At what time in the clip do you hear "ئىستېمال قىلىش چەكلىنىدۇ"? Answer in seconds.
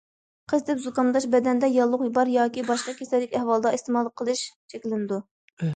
3.79-5.25